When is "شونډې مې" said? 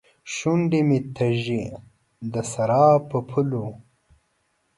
0.33-0.99